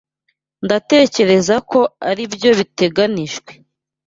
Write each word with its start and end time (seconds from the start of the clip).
Ndatekereza 0.65 1.55
ko 1.71 1.79
aribyo 2.09 2.51
biteganijwe. 2.59 3.51